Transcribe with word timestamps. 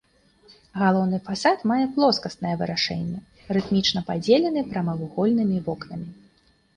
Галоўны 0.83 1.17
фасад 1.27 1.59
мае 1.71 1.83
плоскаснае 1.97 2.53
вырашэнне, 2.61 3.19
рытмічна 3.57 4.03
падзелены 4.09 4.65
прамавугольнымі 4.71 5.57
вокнамі. 5.69 6.09